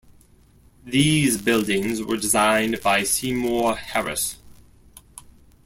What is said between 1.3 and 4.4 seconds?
buildings were designed by Seymour Harris.